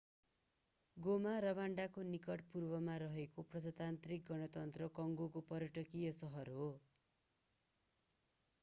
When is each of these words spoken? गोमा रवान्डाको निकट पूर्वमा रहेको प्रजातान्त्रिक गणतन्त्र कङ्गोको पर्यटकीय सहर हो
गोमा 0.97 1.33
रवान्डाको 1.45 2.05
निकट 2.07 2.45
पूर्वमा 2.47 2.95
रहेको 3.03 3.45
प्रजातान्त्रिक 3.51 4.25
गणतन्त्र 4.31 4.89
कङ्गोको 4.95 5.45
पर्यटकीय 5.53 6.11
सहर 6.15 6.53
हो 6.57 6.69